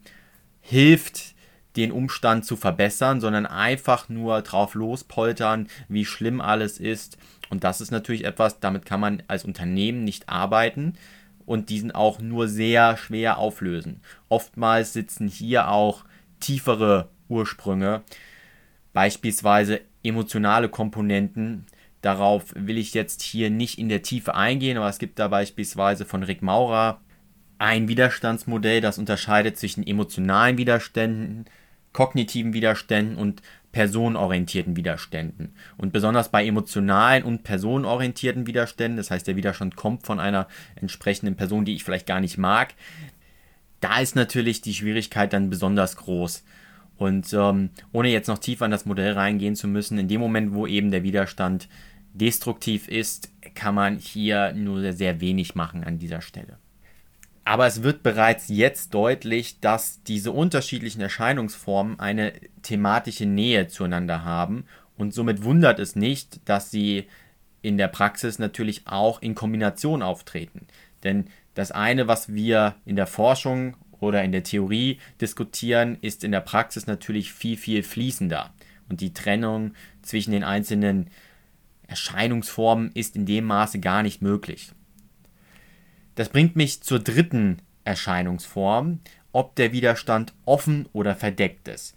hilft, 0.60 1.34
den 1.76 1.92
Umstand 1.92 2.44
zu 2.44 2.56
verbessern, 2.56 3.20
sondern 3.20 3.46
einfach 3.46 4.08
nur 4.08 4.42
drauf 4.42 4.74
lospoltern, 4.74 5.68
wie 5.88 6.04
schlimm 6.04 6.40
alles 6.40 6.78
ist. 6.78 7.16
Und 7.48 7.64
das 7.64 7.80
ist 7.80 7.90
natürlich 7.90 8.24
etwas, 8.24 8.60
damit 8.60 8.84
kann 8.84 9.00
man 9.00 9.22
als 9.28 9.44
Unternehmen 9.44 10.04
nicht 10.04 10.28
arbeiten 10.28 10.94
und 11.46 11.70
diesen 11.70 11.92
auch 11.92 12.20
nur 12.20 12.48
sehr 12.48 12.96
schwer 12.96 13.38
auflösen. 13.38 14.00
Oftmals 14.28 14.92
sitzen 14.92 15.28
hier 15.28 15.68
auch 15.68 16.04
tiefere 16.40 17.08
Ursprünge, 17.28 18.02
beispielsweise 18.92 19.80
emotionale 20.02 20.68
Komponenten. 20.68 21.66
Darauf 22.02 22.52
will 22.54 22.78
ich 22.78 22.94
jetzt 22.94 23.22
hier 23.22 23.48
nicht 23.48 23.78
in 23.78 23.88
der 23.88 24.02
Tiefe 24.02 24.34
eingehen, 24.34 24.76
aber 24.76 24.88
es 24.88 24.98
gibt 24.98 25.18
da 25.18 25.28
beispielsweise 25.28 26.04
von 26.04 26.24
Rick 26.24 26.42
Maurer 26.42 27.00
ein 27.58 27.86
Widerstandsmodell, 27.86 28.80
das 28.80 28.98
unterscheidet 28.98 29.56
zwischen 29.56 29.86
emotionalen 29.86 30.58
Widerständen, 30.58 31.44
kognitiven 31.92 32.52
Widerständen 32.54 33.16
und 33.16 33.40
personenorientierten 33.70 34.74
Widerständen. 34.74 35.54
Und 35.78 35.92
besonders 35.92 36.30
bei 36.30 36.44
emotionalen 36.44 37.22
und 37.22 37.44
personenorientierten 37.44 38.48
Widerständen, 38.48 38.96
das 38.96 39.12
heißt, 39.12 39.28
der 39.28 39.36
Widerstand 39.36 39.76
kommt 39.76 40.04
von 40.04 40.18
einer 40.18 40.48
entsprechenden 40.74 41.36
Person, 41.36 41.64
die 41.64 41.76
ich 41.76 41.84
vielleicht 41.84 42.08
gar 42.08 42.20
nicht 42.20 42.36
mag, 42.36 42.74
da 43.80 44.00
ist 44.00 44.16
natürlich 44.16 44.60
die 44.60 44.74
Schwierigkeit 44.74 45.32
dann 45.32 45.50
besonders 45.50 45.96
groß. 45.96 46.44
Und 46.96 47.32
ähm, 47.32 47.70
ohne 47.92 48.08
jetzt 48.10 48.28
noch 48.28 48.38
tiefer 48.38 48.64
in 48.64 48.70
das 48.70 48.86
Modell 48.86 49.12
reingehen 49.12 49.56
zu 49.56 49.66
müssen, 49.66 49.98
in 49.98 50.08
dem 50.08 50.20
Moment, 50.20 50.54
wo 50.54 50.66
eben 50.66 50.90
der 50.90 51.02
Widerstand 51.02 51.68
destruktiv 52.14 52.88
ist, 52.88 53.30
kann 53.54 53.74
man 53.74 53.98
hier 53.98 54.52
nur 54.52 54.92
sehr 54.92 55.20
wenig 55.20 55.54
machen 55.54 55.84
an 55.84 55.98
dieser 55.98 56.20
Stelle. 56.20 56.58
Aber 57.44 57.66
es 57.66 57.82
wird 57.82 58.02
bereits 58.02 58.48
jetzt 58.48 58.94
deutlich, 58.94 59.58
dass 59.60 60.02
diese 60.04 60.30
unterschiedlichen 60.30 61.00
Erscheinungsformen 61.00 61.98
eine 61.98 62.32
thematische 62.62 63.26
Nähe 63.26 63.66
zueinander 63.66 64.24
haben 64.24 64.64
und 64.96 65.12
somit 65.12 65.42
wundert 65.42 65.80
es 65.80 65.96
nicht, 65.96 66.40
dass 66.48 66.70
sie 66.70 67.08
in 67.62 67.78
der 67.78 67.88
Praxis 67.88 68.38
natürlich 68.38 68.82
auch 68.86 69.22
in 69.22 69.34
Kombination 69.34 70.02
auftreten. 70.02 70.66
Denn 71.02 71.26
das 71.54 71.72
eine, 71.72 72.08
was 72.08 72.32
wir 72.32 72.76
in 72.84 72.96
der 72.96 73.06
Forschung 73.06 73.76
oder 74.00 74.22
in 74.22 74.32
der 74.32 74.42
Theorie 74.42 74.98
diskutieren, 75.20 75.98
ist 76.00 76.24
in 76.24 76.32
der 76.32 76.40
Praxis 76.40 76.86
natürlich 76.86 77.32
viel, 77.32 77.56
viel 77.56 77.82
fließender. 77.82 78.52
Und 78.88 79.00
die 79.00 79.14
Trennung 79.14 79.74
zwischen 80.02 80.32
den 80.32 80.44
einzelnen 80.44 81.08
Erscheinungsformen 81.92 82.90
ist 82.94 83.16
in 83.16 83.26
dem 83.26 83.44
Maße 83.44 83.78
gar 83.78 84.02
nicht 84.02 84.22
möglich. 84.22 84.72
Das 86.14 86.30
bringt 86.30 86.56
mich 86.56 86.82
zur 86.82 87.00
dritten 87.00 87.58
Erscheinungsform, 87.84 89.00
ob 89.32 89.54
der 89.56 89.72
Widerstand 89.72 90.32
offen 90.46 90.88
oder 90.94 91.14
verdeckt 91.14 91.68
ist. 91.68 91.94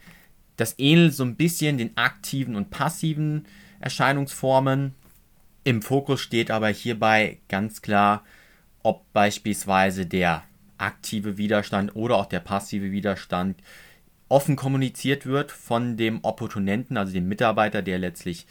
Das 0.57 0.75
ähnelt 0.79 1.13
so 1.13 1.23
ein 1.23 1.37
bisschen 1.37 1.77
den 1.77 1.95
aktiven 1.95 2.57
und 2.57 2.71
passiven 2.71 3.45
Erscheinungsformen. 3.79 4.95
Im 5.63 5.81
Fokus 5.81 6.19
steht 6.19 6.51
aber 6.51 6.67
hierbei 6.67 7.37
ganz 7.47 7.81
klar, 7.81 8.25
ob 8.83 9.11
beispielsweise 9.13 10.05
der 10.05 10.43
aktive 10.77 11.37
Widerstand 11.37 11.95
oder 11.95 12.17
auch 12.17 12.25
der 12.25 12.41
passive 12.41 12.91
Widerstand 12.91 13.61
offen 14.27 14.57
kommuniziert 14.57 15.25
wird 15.25 15.53
von 15.53 15.95
dem 15.95 16.19
Opportunenten, 16.23 16.97
also 16.97 17.13
dem 17.13 17.29
Mitarbeiter, 17.29 17.81
der 17.81 17.97
letztlich 17.97 18.45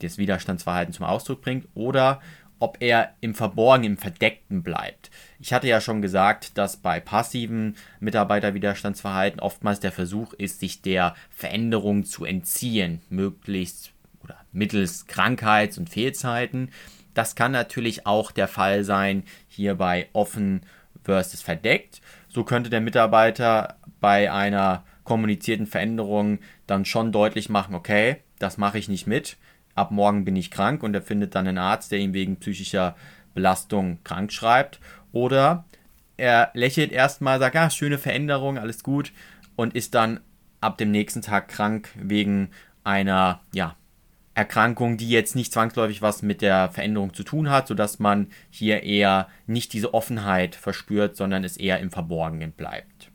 das 0.00 0.18
Widerstandsverhalten 0.18 0.92
zum 0.92 1.06
Ausdruck 1.06 1.42
bringt, 1.42 1.68
oder 1.74 2.20
ob 2.60 2.76
er 2.80 3.14
im 3.20 3.34
Verborgenen, 3.34 3.92
im 3.92 3.96
Verdeckten 3.98 4.62
bleibt. 4.62 5.10
Ich 5.40 5.52
hatte 5.52 5.66
ja 5.66 5.80
schon 5.80 6.02
gesagt, 6.02 6.58
dass 6.58 6.76
bei 6.76 7.00
passiven 7.00 7.74
Mitarbeiterwiderstandsverhalten 8.00 9.40
oftmals 9.40 9.80
der 9.80 9.92
Versuch 9.92 10.34
ist, 10.34 10.60
sich 10.60 10.82
der 10.82 11.14
Veränderung 11.30 12.04
zu 12.04 12.24
entziehen, 12.24 13.00
möglichst 13.08 13.92
oder 14.22 14.36
mittels 14.52 15.06
Krankheits- 15.06 15.78
und 15.78 15.88
Fehlzeiten. 15.88 16.70
Das 17.14 17.34
kann 17.34 17.50
natürlich 17.50 18.06
auch 18.06 18.30
der 18.30 18.46
Fall 18.46 18.84
sein, 18.84 19.24
hier 19.48 19.74
bei 19.74 20.08
offen 20.12 20.60
versus 21.02 21.40
verdeckt. 21.40 22.02
So 22.28 22.44
könnte 22.44 22.68
der 22.68 22.82
Mitarbeiter 22.82 23.76
bei 24.00 24.30
einer 24.30 24.84
kommunizierten 25.04 25.66
Veränderung 25.66 26.38
dann 26.66 26.84
schon 26.84 27.10
deutlich 27.10 27.48
machen, 27.48 27.74
okay, 27.74 28.18
das 28.38 28.58
mache 28.58 28.78
ich 28.78 28.88
nicht 28.88 29.06
mit 29.06 29.38
ab 29.80 29.90
morgen 29.90 30.24
bin 30.24 30.36
ich 30.36 30.50
krank 30.50 30.82
und 30.82 30.94
er 30.94 31.02
findet 31.02 31.34
dann 31.34 31.46
einen 31.46 31.58
Arzt, 31.58 31.90
der 31.90 31.98
ihn 31.98 32.12
wegen 32.12 32.36
psychischer 32.36 32.94
Belastung 33.34 33.98
krank 34.04 34.32
schreibt. 34.32 34.80
Oder 35.12 35.64
er 36.16 36.50
lächelt 36.54 36.92
erstmal, 36.92 37.38
sagt, 37.38 37.56
ah, 37.56 37.70
schöne 37.70 37.98
Veränderung, 37.98 38.58
alles 38.58 38.82
gut 38.82 39.12
und 39.56 39.74
ist 39.74 39.94
dann 39.94 40.20
ab 40.60 40.78
dem 40.78 40.90
nächsten 40.90 41.22
Tag 41.22 41.48
krank 41.48 41.88
wegen 41.96 42.50
einer, 42.84 43.40
ja, 43.52 43.76
Erkrankung, 44.34 44.96
die 44.96 45.08
jetzt 45.08 45.34
nicht 45.34 45.52
zwangsläufig 45.52 46.02
was 46.02 46.22
mit 46.22 46.40
der 46.40 46.70
Veränderung 46.70 47.12
zu 47.12 47.24
tun 47.24 47.50
hat, 47.50 47.66
sodass 47.66 47.98
man 47.98 48.28
hier 48.48 48.84
eher 48.84 49.28
nicht 49.46 49.72
diese 49.72 49.92
Offenheit 49.92 50.54
verspürt, 50.54 51.16
sondern 51.16 51.44
es 51.44 51.56
eher 51.56 51.80
im 51.80 51.90
Verborgenen 51.90 52.52
bleibt. 52.52 53.10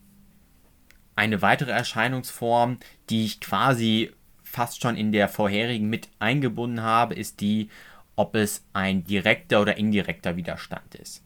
Eine 1.16 1.42
weitere 1.42 1.72
Erscheinungsform, 1.72 2.78
die 3.10 3.26
ich 3.26 3.40
quasi 3.40 4.12
fast 4.56 4.82
schon 4.82 4.96
in 4.96 5.12
der 5.12 5.28
vorherigen 5.28 5.90
mit 5.90 6.08
eingebunden 6.20 6.82
habe, 6.82 7.14
ist 7.14 7.42
die, 7.42 7.70
ob 8.16 8.36
es 8.36 8.64
ein 8.72 9.04
direkter 9.04 9.62
oder 9.62 9.76
indirekter 9.76 10.38
Widerstand 10.38 10.96
ist. 10.96 11.22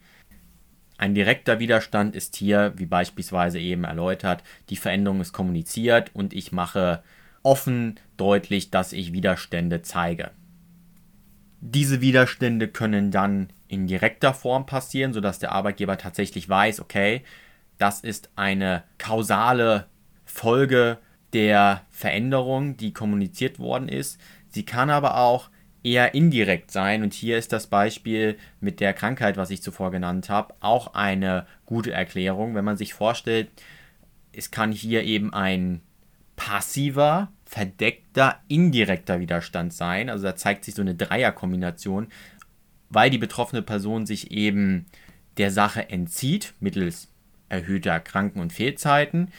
Ein 0.98 1.14
direkter 1.14 1.60
Widerstand 1.60 2.16
ist 2.16 2.36
hier, 2.36 2.74
wie 2.78 2.88
beispielsweise 2.88 3.60
eben 3.60 3.84
erläutert, 3.84 4.44
die 4.70 4.78
Veränderung 4.78 5.22
ist 5.22 5.32
kommuniziert 5.32 6.10
und 6.16 6.34
ich 6.34 6.52
mache 6.52 7.04
offen 7.44 8.00
deutlich, 8.18 8.72
dass 8.72 8.94
ich 8.94 9.14
Widerstände 9.14 9.84
zeige. 9.84 10.32
Diese 11.62 12.02
Widerstände 12.02 12.68
können 12.68 13.12
dann 13.12 13.50
in 13.68 13.86
direkter 13.86 14.34
Form 14.34 14.66
passieren, 14.66 15.14
sodass 15.14 15.38
der 15.38 15.52
Arbeitgeber 15.52 16.00
tatsächlich 16.00 16.50
weiß, 16.50 16.80
okay, 16.80 17.22
das 17.78 18.02
ist 18.02 18.32
eine 18.36 18.84
kausale 18.98 19.86
Folge 20.26 20.98
der 21.34 21.86
Veränderung, 21.90 22.78
die 22.78 22.94
kommuniziert 22.94 23.60
worden 23.60 23.88
ist. 23.88 24.20
Sie 24.50 24.64
kann 24.64 24.90
aber 24.90 25.18
auch 25.18 25.50
eher 25.84 26.14
indirekt 26.14 26.72
sein 26.72 27.04
und 27.04 27.14
hier 27.14 27.38
ist 27.38 27.54
das 27.54 27.68
Beispiel 27.68 28.38
mit 28.60 28.80
der 28.80 28.94
Krankheit, 28.94 29.38
was 29.38 29.50
ich 29.50 29.62
zuvor 29.62 29.92
genannt 29.92 30.30
habe, 30.30 30.54
auch 30.60 30.94
eine 30.94 31.46
gute 31.66 31.92
Erklärung, 31.92 32.56
wenn 32.56 32.66
man 32.66 32.78
sich 32.78 32.94
vorstellt, 32.94 33.50
es 34.34 34.52
kann 34.52 34.72
hier 34.72 35.04
eben 35.04 35.34
ein 35.34 35.82
passiver, 36.36 37.32
verdeckter, 37.46 38.40
indirekter 38.48 39.20
Widerstand 39.20 39.74
sein. 39.74 40.10
Also 40.10 40.24
da 40.24 40.36
zeigt 40.36 40.64
sich 40.64 40.76
so 40.76 40.82
eine 40.82 40.96
Dreierkombination, 40.96 42.08
weil 42.90 43.10
die 43.10 43.18
betroffene 43.18 43.62
Person 43.62 44.06
sich 44.06 44.32
eben 44.32 44.86
der 45.38 45.52
Sache 45.52 45.90
entzieht 45.90 46.54
mittels 46.60 47.10
erhöhter 47.50 48.00
Kranken- 48.00 48.40
und 48.40 48.54
Fehlzeiten 48.54 49.32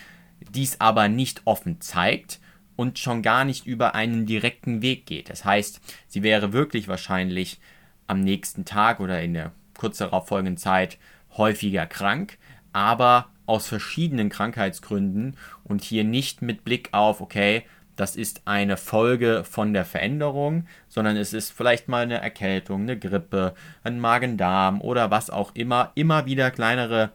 dies 0.53 0.81
aber 0.81 1.09
nicht 1.09 1.43
offen 1.45 1.81
zeigt 1.81 2.41
und 2.77 2.99
schon 2.99 3.23
gar 3.23 3.45
nicht 3.45 3.67
über 3.67 3.95
einen 3.95 4.27
direkten 4.27 4.83
Weg 4.83 5.07
geht. 5.07 5.29
Das 5.31 5.45
heißt, 5.45 5.81
sie 6.09 6.23
wäre 6.23 6.53
wirklich 6.53 6.89
wahrscheinlich 6.89 7.61
am 8.07 8.21
nächsten 8.21 8.65
Tag 8.65 9.01
oder 9.01 9.23
in 9.23 9.35
der 9.35 9.53
kurz 9.77 9.99
darauf 9.99 10.29
folgenden 10.29 10.57
Zeit 10.57 10.99
häufiger 11.37 11.87
krank, 11.87 12.39
aber 12.73 13.29
aus 13.47 13.67
verschiedenen 13.67 14.29
Krankheitsgründen 14.29 15.37
und 15.65 15.83
hier 15.83 16.05
nicht 16.05 16.41
mit 16.41 16.65
Blick 16.65 16.89
auf, 16.93 17.21
okay, 17.21 17.65
das 17.97 18.17
ist 18.17 18.43
eine 18.47 18.77
Folge 18.79 19.45
von 19.45 19.75
der 19.75 19.85
Veränderung, 19.85 20.67
sondern 20.89 21.17
es 21.17 21.35
ist 21.35 21.51
vielleicht 21.51 21.89
mal 21.89 22.05
eine 22.05 22.21
Erkältung, 22.21 22.83
eine 22.83 22.99
Grippe, 22.99 23.55
ein 23.85 24.01
Magen-Darm 24.01 24.81
oder 24.81 25.11
was 25.11 25.29
auch 25.29 25.55
immer, 25.55 25.93
immer 25.97 26.25
wieder 26.25 26.51
kleinere 26.51 27.11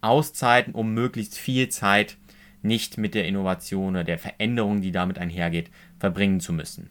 Auszeiten, 0.00 0.74
um 0.74 0.92
möglichst 0.92 1.38
viel 1.38 1.68
Zeit 1.68 2.16
nicht 2.64 2.98
mit 2.98 3.14
der 3.14 3.26
Innovation 3.26 3.90
oder 3.90 4.04
der 4.04 4.18
Veränderung, 4.18 4.80
die 4.80 4.92
damit 4.92 5.18
einhergeht, 5.18 5.70
verbringen 5.98 6.40
zu 6.40 6.52
müssen. 6.52 6.90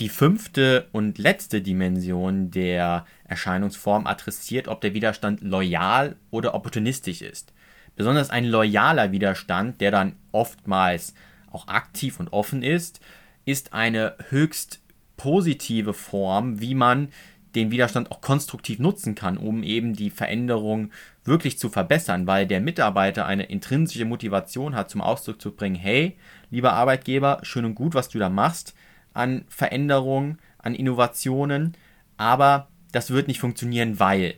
Die 0.00 0.08
fünfte 0.08 0.88
und 0.92 1.18
letzte 1.18 1.60
Dimension 1.60 2.50
der 2.50 3.04
Erscheinungsform 3.24 4.06
adressiert, 4.06 4.68
ob 4.68 4.80
der 4.80 4.94
Widerstand 4.94 5.42
loyal 5.42 6.16
oder 6.30 6.54
opportunistisch 6.54 7.20
ist. 7.20 7.52
Besonders 7.96 8.30
ein 8.30 8.46
loyaler 8.46 9.12
Widerstand, 9.12 9.80
der 9.80 9.90
dann 9.90 10.14
oftmals 10.32 11.14
auch 11.50 11.68
aktiv 11.68 12.18
und 12.18 12.32
offen 12.32 12.62
ist, 12.62 13.00
ist 13.44 13.72
eine 13.74 14.14
höchst 14.30 14.80
positive 15.16 15.92
Form, 15.92 16.60
wie 16.60 16.74
man 16.74 17.08
den 17.54 17.70
Widerstand 17.70 18.10
auch 18.10 18.20
konstruktiv 18.20 18.78
nutzen 18.78 19.14
kann, 19.14 19.36
um 19.36 19.62
eben 19.62 19.94
die 19.94 20.10
Veränderung 20.10 20.92
wirklich 21.24 21.58
zu 21.58 21.68
verbessern, 21.68 22.26
weil 22.26 22.46
der 22.46 22.60
Mitarbeiter 22.60 23.26
eine 23.26 23.44
intrinsische 23.44 24.04
Motivation 24.04 24.74
hat, 24.74 24.90
zum 24.90 25.00
Ausdruck 25.00 25.40
zu 25.40 25.52
bringen, 25.52 25.76
hey, 25.76 26.16
lieber 26.50 26.72
Arbeitgeber, 26.72 27.40
schön 27.42 27.64
und 27.64 27.74
gut, 27.74 27.94
was 27.94 28.08
du 28.08 28.18
da 28.18 28.28
machst 28.28 28.74
an 29.12 29.44
Veränderungen, 29.48 30.38
an 30.58 30.74
Innovationen, 30.74 31.76
aber 32.16 32.68
das 32.92 33.10
wird 33.10 33.28
nicht 33.28 33.40
funktionieren, 33.40 33.98
weil. 33.98 34.34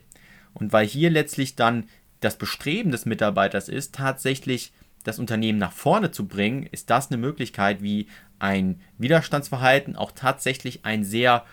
Und 0.53 0.73
weil 0.73 0.85
hier 0.85 1.09
letztlich 1.09 1.55
dann 1.55 1.85
das 2.19 2.37
Bestreben 2.37 2.91
des 2.91 3.05
Mitarbeiters 3.05 3.69
ist, 3.69 3.95
tatsächlich 3.95 4.73
das 5.03 5.19
Unternehmen 5.19 5.59
nach 5.59 5.73
vorne 5.73 6.11
zu 6.11 6.27
bringen, 6.27 6.67
ist 6.71 6.89
das 6.89 7.11
eine 7.11 7.17
Möglichkeit, 7.17 7.81
wie 7.81 8.07
ein 8.39 8.81
Widerstandsverhalten 8.97 9.95
auch 9.95 10.11
tatsächlich 10.11 10.85
ein 10.85 11.03
sehr 11.03 11.45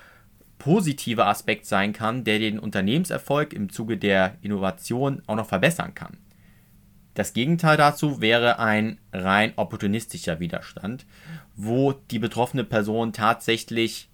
positiver 0.61 1.27
Aspekt 1.27 1.67
sein 1.67 1.93
kann, 1.93 2.23
der 2.23 2.39
den 2.39 2.61
Unternehmenserfolg 2.61 3.53
im 3.53 3.71
Zuge 3.71 3.97
der 3.97 4.37
Innovation 4.43 5.23
auch 5.27 5.35
noch 5.35 5.49
verbessern 5.49 5.95
kann. 5.95 6.19
Das 7.15 7.33
Gegenteil 7.33 7.77
dazu 7.77 8.21
wäre 8.21 8.61
ein 8.61 8.99
rein 9.13 9.53
opportunistischer 9.57 10.39
Widerstand, 10.39 11.07
wo 11.57 11.93
die 11.93 12.21
betroffene 12.21 12.63
Person 12.63 13.13
tatsächlich 13.13 14.09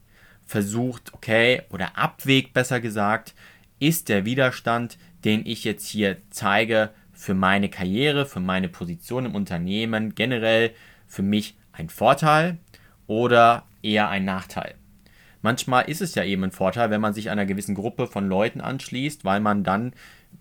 versucht, 0.47 1.13
okay, 1.13 1.63
oder 1.71 1.99
abwägt 1.99 2.55
besser 2.55 2.81
gesagt, 2.81 3.35
ist 3.81 4.09
der 4.09 4.25
Widerstand, 4.25 4.97
den 5.25 5.45
ich 5.45 5.65
jetzt 5.65 5.89
hier 5.89 6.17
zeige, 6.31 6.91
für 7.13 7.35
meine 7.35 7.71
Karriere, 7.71 8.25
für 8.25 8.41
meine 8.41 8.69
Position 8.69 9.27
im 9.27 9.35
Unternehmen 9.35 10.15
generell 10.15 10.73
für 11.07 11.23
mich 11.23 11.57
ein 11.73 11.89
Vorteil 11.89 12.59
oder 13.07 13.65
eher 13.83 14.09
ein 14.11 14.25
Nachteil. 14.25 14.75
Manchmal 15.47 15.89
ist 15.89 16.01
es 16.01 16.17
ja 16.17 16.25
eben 16.25 16.43
ein 16.43 16.51
Vorteil, 16.51 16.91
wenn 16.91 17.01
man 17.01 17.15
sich 17.15 17.31
einer 17.31 17.47
gewissen 17.47 17.77
Gruppe 17.77 18.09
von 18.09 18.29
Leuten 18.29 18.61
anschließt, 18.61 19.25
weil 19.25 19.39
man 19.39 19.63
dann 19.63 19.93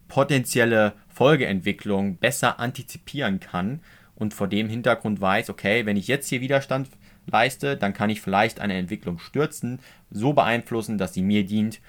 potenzielle 0.08 0.94
Folgeentwicklungen 1.10 2.18
besser 2.18 2.60
antizipieren 2.60 3.40
kann 3.40 3.82
und 4.16 4.34
vor 4.34 4.48
dem 4.48 4.68
Hintergrund 4.68 5.22
weiß, 5.22 5.52
okay, 5.52 5.86
wenn 5.86 5.96
ich 5.96 6.08
jetzt 6.08 6.28
hier 6.30 6.42
Widerstand 6.42 6.90
leiste, 7.28 7.78
dann 7.78 7.94
kann 7.94 8.10
ich 8.10 8.20
vielleicht 8.20 8.60
eine 8.60 8.74
Entwicklung 8.74 9.20
stürzen, 9.20 9.78
so 10.10 10.34
beeinflussen, 10.34 10.98
dass 10.98 11.14
sie 11.14 11.22
mir 11.22 11.46
dient. 11.46 11.82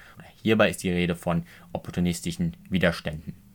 Hierbei 0.43 0.69
ist 0.69 0.83
die 0.83 0.91
Rede 0.91 1.15
von 1.15 1.41
opportunistischen 1.73 2.55
Widerständen. 2.69 3.46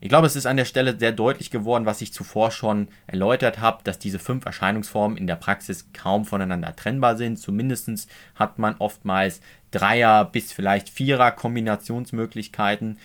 Ich 0.00 0.08
glaube, 0.08 0.28
es 0.28 0.36
ist 0.36 0.46
an 0.46 0.56
der 0.56 0.64
Stelle 0.64 0.96
sehr 0.98 1.10
deutlich 1.10 1.50
geworden, 1.50 1.84
was 1.84 2.00
ich 2.00 2.12
zuvor 2.12 2.52
schon 2.52 2.86
erläutert 3.08 3.58
habe, 3.58 3.82
dass 3.82 3.98
diese 3.98 4.20
fünf 4.20 4.46
Erscheinungsformen 4.46 5.18
in 5.18 5.26
der 5.26 5.36
Praxis 5.36 5.88
kaum 5.92 6.24
voneinander 6.24 6.76
trennbar 6.76 7.16
sind. 7.16 7.38
Zumindest 7.38 8.08
hat 8.36 8.58
man 8.58 8.76
oftmals 8.78 9.40
Dreier- 9.72 10.24
bis 10.24 10.52
vielleicht 10.52 10.88
Vierer-Kombinationsmöglichkeiten. 10.88 12.98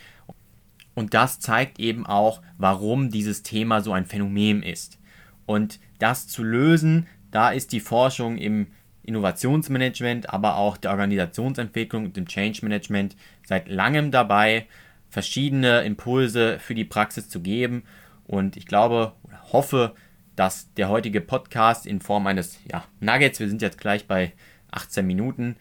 Und 0.94 1.16
das 1.16 1.40
zeigt 1.40 1.80
eben 1.80 2.06
auch, 2.06 2.44
warum 2.58 3.10
dieses 3.10 3.42
Thema 3.42 3.82
so 3.82 3.92
ein 3.92 4.06
Phänomen 4.06 4.62
ist. 4.62 5.00
Und 5.48 5.80
das 5.98 6.28
zu 6.28 6.44
lösen, 6.44 7.08
da 7.32 7.50
ist 7.50 7.72
die 7.72 7.80
Forschung 7.80 8.38
im 8.38 8.68
Innovationsmanagement, 9.02 10.30
aber 10.30 10.58
auch 10.58 10.78
der 10.78 10.92
Organisationsentwicklung 10.92 12.06
und 12.06 12.16
dem 12.16 12.28
Change 12.28 12.60
Management 12.62 13.16
seit 13.46 13.68
langem 13.68 14.12
dabei 14.12 14.68
verschiedene 15.14 15.84
Impulse 15.84 16.58
für 16.58 16.74
die 16.74 16.86
Praxis 16.86 17.30
zu 17.30 17.40
geben. 17.40 17.84
Und 18.26 18.58
ich 18.58 18.66
glaube 18.66 19.14
oder 19.22 19.54
hoffe, 19.54 19.94
dass 20.36 20.74
der 20.74 20.90
heutige 20.90 21.22
Podcast 21.22 21.86
in 21.86 22.02
Form 22.02 22.26
eines 22.26 22.58
ja, 22.72 22.84
Nuggets, 23.00 23.40
wir 23.40 23.48
sind 23.48 23.62
jetzt 23.62 23.78
gleich 23.78 24.08
bei 24.08 24.34
18 24.72 25.06
Minuten, 25.06 25.56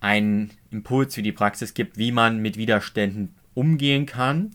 einen 0.00 0.50
Impuls 0.70 1.14
für 1.14 1.22
die 1.22 1.32
Praxis 1.32 1.74
gibt, 1.74 1.98
wie 1.98 2.10
man 2.10 2.40
mit 2.40 2.56
Widerständen 2.56 3.34
umgehen 3.52 4.06
kann. 4.06 4.52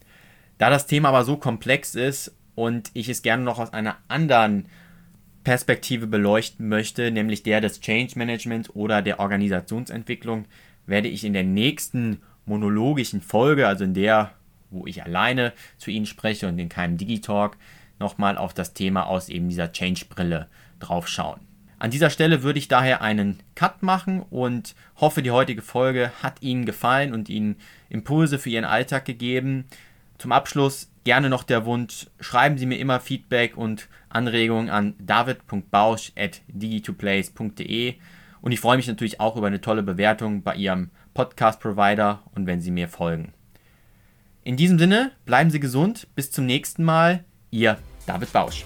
Da 0.57 0.71
das 0.71 0.87
Thema 0.87 1.09
aber 1.09 1.23
so 1.23 1.37
komplex 1.37 1.93
ist 1.93 2.35
und 2.55 2.89
ich 2.95 3.09
es 3.09 3.21
gerne 3.21 3.43
noch 3.43 3.59
aus 3.59 3.73
einer 3.73 3.97
anderen 4.07 4.65
Perspektive 5.43 6.07
beleuchten 6.07 6.67
möchte, 6.67 7.11
nämlich 7.11 7.43
der 7.43 7.61
des 7.61 7.79
Change 7.79 8.17
Management 8.17 8.75
oder 8.75 9.03
der 9.03 9.19
Organisationsentwicklung, 9.19 10.45
werde 10.87 11.09
ich 11.09 11.23
in 11.25 11.33
der 11.33 11.43
nächsten 11.43 12.23
monologischen 12.45 13.21
Folge, 13.21 13.67
also 13.67 13.83
in 13.83 13.93
der, 13.93 14.31
wo 14.71 14.87
ich 14.87 15.03
alleine 15.03 15.53
zu 15.77 15.91
Ihnen 15.91 16.05
spreche 16.05 16.47
und 16.47 16.57
in 16.57 16.69
keinem 16.69 16.97
Digitalk, 16.97 17.57
nochmal 17.99 18.37
auf 18.37 18.53
das 18.53 18.73
Thema 18.73 19.05
aus 19.05 19.27
eben 19.29 19.49
dieser 19.49 19.71
Change-Brille 19.71 20.47
draufschauen. 20.79 21.41
An 21.79 21.91
dieser 21.91 22.11
Stelle 22.11 22.43
würde 22.43 22.59
ich 22.59 22.67
daher 22.67 23.01
einen 23.01 23.39
Cut 23.55 23.81
machen 23.81 24.21
und 24.29 24.75
hoffe, 24.97 25.23
die 25.23 25.31
heutige 25.31 25.63
Folge 25.63 26.11
hat 26.21 26.41
Ihnen 26.41 26.65
gefallen 26.65 27.13
und 27.13 27.27
Ihnen 27.27 27.55
Impulse 27.89 28.37
für 28.37 28.49
Ihren 28.49 28.65
Alltag 28.65 29.05
gegeben. 29.05 29.65
Zum 30.19 30.31
Abschluss 30.31 30.91
gerne 31.03 31.29
noch 31.29 31.43
der 31.43 31.65
Wunsch, 31.65 32.05
schreiben 32.19 32.59
Sie 32.59 32.67
mir 32.67 32.77
immer 32.77 32.99
Feedback 32.99 33.57
und 33.57 33.87
Anregungen 34.09 34.69
an 34.69 34.93
david.bausch.digitoplace.de 34.99 37.95
und 38.41 38.51
ich 38.51 38.59
freue 38.59 38.77
mich 38.77 38.87
natürlich 38.87 39.19
auch 39.19 39.35
über 39.35 39.47
eine 39.47 39.61
tolle 39.61 39.81
Bewertung 39.81 40.43
bei 40.43 40.55
Ihrem 40.55 40.91
Podcast-Provider 41.15 42.21
und 42.35 42.45
wenn 42.45 42.61
Sie 42.61 42.71
mir 42.71 42.89
folgen. 42.89 43.33
In 44.43 44.57
diesem 44.57 44.79
Sinne, 44.79 45.11
bleiben 45.25 45.51
Sie 45.51 45.59
gesund, 45.59 46.07
bis 46.15 46.31
zum 46.31 46.47
nächsten 46.47 46.83
Mal, 46.83 47.23
Ihr 47.51 47.77
David 48.07 48.33
Bausch. 48.33 48.65